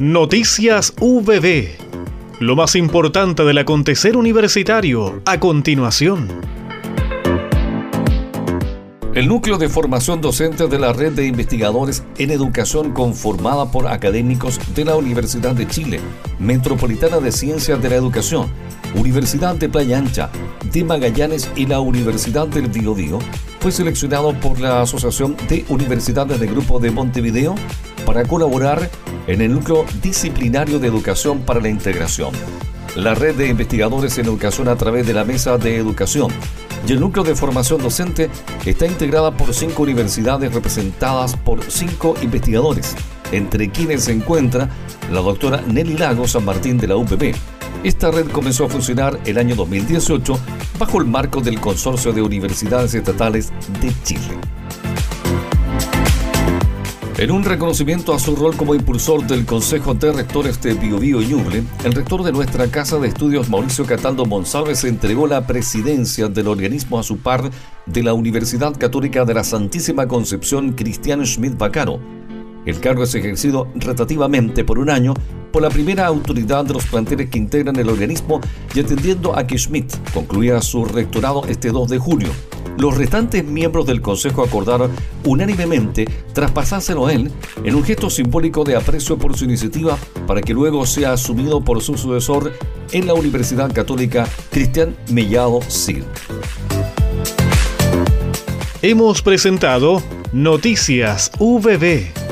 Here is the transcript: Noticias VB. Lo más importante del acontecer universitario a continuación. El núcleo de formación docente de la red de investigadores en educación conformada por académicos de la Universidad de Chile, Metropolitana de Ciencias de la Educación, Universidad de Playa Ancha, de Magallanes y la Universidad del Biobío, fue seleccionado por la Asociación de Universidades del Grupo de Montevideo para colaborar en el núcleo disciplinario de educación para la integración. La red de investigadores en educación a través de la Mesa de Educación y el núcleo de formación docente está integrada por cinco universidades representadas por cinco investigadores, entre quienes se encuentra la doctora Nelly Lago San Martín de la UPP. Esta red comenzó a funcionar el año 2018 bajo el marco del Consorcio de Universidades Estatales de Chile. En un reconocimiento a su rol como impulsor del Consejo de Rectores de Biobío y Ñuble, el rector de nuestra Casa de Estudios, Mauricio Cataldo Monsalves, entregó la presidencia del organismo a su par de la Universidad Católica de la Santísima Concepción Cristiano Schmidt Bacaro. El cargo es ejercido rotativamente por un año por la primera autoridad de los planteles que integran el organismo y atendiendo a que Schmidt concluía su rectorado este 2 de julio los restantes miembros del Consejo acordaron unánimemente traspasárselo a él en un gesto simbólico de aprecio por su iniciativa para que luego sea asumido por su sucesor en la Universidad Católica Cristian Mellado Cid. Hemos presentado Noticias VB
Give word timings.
Noticias 0.00 0.94
VB. 0.98 1.76
Lo 2.38 2.56
más 2.56 2.74
importante 2.74 3.44
del 3.44 3.58
acontecer 3.58 4.16
universitario 4.16 5.20
a 5.26 5.38
continuación. 5.38 6.26
El 9.12 9.28
núcleo 9.28 9.58
de 9.58 9.68
formación 9.68 10.22
docente 10.22 10.68
de 10.68 10.78
la 10.78 10.94
red 10.94 11.12
de 11.12 11.26
investigadores 11.26 12.02
en 12.16 12.30
educación 12.30 12.92
conformada 12.92 13.70
por 13.70 13.88
académicos 13.88 14.58
de 14.74 14.86
la 14.86 14.96
Universidad 14.96 15.54
de 15.54 15.68
Chile, 15.68 16.00
Metropolitana 16.38 17.18
de 17.18 17.30
Ciencias 17.30 17.82
de 17.82 17.90
la 17.90 17.96
Educación, 17.96 18.48
Universidad 18.94 19.56
de 19.56 19.68
Playa 19.68 19.98
Ancha, 19.98 20.30
de 20.72 20.82
Magallanes 20.82 21.50
y 21.56 21.66
la 21.66 21.80
Universidad 21.80 22.46
del 22.46 22.68
Biobío, 22.68 23.18
fue 23.58 23.70
seleccionado 23.70 24.32
por 24.32 24.60
la 24.60 24.80
Asociación 24.80 25.36
de 25.50 25.66
Universidades 25.68 26.40
del 26.40 26.52
Grupo 26.52 26.78
de 26.78 26.90
Montevideo 26.90 27.54
para 28.06 28.24
colaborar 28.24 28.88
en 29.26 29.40
el 29.40 29.52
núcleo 29.52 29.84
disciplinario 30.02 30.78
de 30.78 30.88
educación 30.88 31.40
para 31.40 31.60
la 31.60 31.68
integración. 31.68 32.32
La 32.96 33.14
red 33.14 33.36
de 33.36 33.48
investigadores 33.48 34.18
en 34.18 34.26
educación 34.26 34.68
a 34.68 34.76
través 34.76 35.06
de 35.06 35.14
la 35.14 35.24
Mesa 35.24 35.58
de 35.58 35.76
Educación 35.76 36.30
y 36.86 36.92
el 36.92 37.00
núcleo 37.00 37.24
de 37.24 37.34
formación 37.34 37.82
docente 37.82 38.30
está 38.64 38.86
integrada 38.86 39.36
por 39.36 39.54
cinco 39.54 39.82
universidades 39.82 40.52
representadas 40.52 41.36
por 41.36 41.62
cinco 41.70 42.14
investigadores, 42.22 42.96
entre 43.32 43.70
quienes 43.70 44.04
se 44.04 44.12
encuentra 44.12 44.68
la 45.12 45.20
doctora 45.20 45.62
Nelly 45.66 45.98
Lago 45.98 46.26
San 46.26 46.44
Martín 46.44 46.78
de 46.78 46.88
la 46.88 46.96
UPP. 46.96 47.34
Esta 47.84 48.10
red 48.10 48.28
comenzó 48.28 48.64
a 48.64 48.68
funcionar 48.68 49.18
el 49.24 49.38
año 49.38 49.54
2018 49.54 50.38
bajo 50.78 50.98
el 50.98 51.06
marco 51.06 51.40
del 51.40 51.60
Consorcio 51.60 52.12
de 52.12 52.22
Universidades 52.22 52.94
Estatales 52.94 53.52
de 53.80 53.92
Chile. 54.02 54.38
En 57.18 57.30
un 57.30 57.44
reconocimiento 57.44 58.14
a 58.14 58.18
su 58.18 58.34
rol 58.34 58.56
como 58.56 58.74
impulsor 58.74 59.26
del 59.26 59.44
Consejo 59.44 59.92
de 59.94 60.12
Rectores 60.12 60.60
de 60.62 60.72
Biobío 60.74 61.20
y 61.20 61.26
Ñuble, 61.26 61.64
el 61.84 61.92
rector 61.92 62.22
de 62.22 62.32
nuestra 62.32 62.68
Casa 62.68 62.98
de 62.98 63.08
Estudios, 63.08 63.50
Mauricio 63.50 63.84
Cataldo 63.84 64.24
Monsalves, 64.24 64.84
entregó 64.84 65.26
la 65.26 65.46
presidencia 65.46 66.28
del 66.28 66.48
organismo 66.48 66.98
a 66.98 67.02
su 67.02 67.18
par 67.18 67.50
de 67.84 68.02
la 68.02 68.14
Universidad 68.14 68.74
Católica 68.78 69.24
de 69.24 69.34
la 69.34 69.44
Santísima 69.44 70.08
Concepción 70.08 70.72
Cristiano 70.72 71.26
Schmidt 71.26 71.58
Bacaro. 71.58 72.00
El 72.64 72.80
cargo 72.80 73.02
es 73.02 73.14
ejercido 73.14 73.68
rotativamente 73.74 74.64
por 74.64 74.78
un 74.78 74.88
año 74.88 75.12
por 75.52 75.62
la 75.62 75.70
primera 75.70 76.06
autoridad 76.06 76.64
de 76.64 76.74
los 76.74 76.86
planteles 76.86 77.28
que 77.28 77.38
integran 77.38 77.76
el 77.76 77.90
organismo 77.90 78.40
y 78.74 78.80
atendiendo 78.80 79.36
a 79.36 79.46
que 79.46 79.58
Schmidt 79.58 79.92
concluía 80.14 80.62
su 80.62 80.84
rectorado 80.84 81.44
este 81.48 81.70
2 81.70 81.90
de 81.90 81.98
julio 81.98 82.28
los 82.78 82.96
restantes 82.96 83.44
miembros 83.44 83.86
del 83.86 84.00
Consejo 84.00 84.42
acordaron 84.42 84.90
unánimemente 85.24 86.06
traspasárselo 86.32 87.06
a 87.06 87.12
él 87.12 87.30
en 87.64 87.74
un 87.74 87.84
gesto 87.84 88.10
simbólico 88.10 88.64
de 88.64 88.76
aprecio 88.76 89.18
por 89.18 89.36
su 89.36 89.44
iniciativa 89.44 89.98
para 90.26 90.40
que 90.40 90.54
luego 90.54 90.86
sea 90.86 91.12
asumido 91.12 91.60
por 91.62 91.82
su 91.82 91.96
sucesor 91.96 92.52
en 92.92 93.06
la 93.06 93.14
Universidad 93.14 93.72
Católica 93.72 94.26
Cristian 94.50 94.96
Mellado 95.10 95.60
Cid. 95.68 96.02
Hemos 98.82 99.20
presentado 99.20 100.02
Noticias 100.32 101.30
VB 101.38 102.29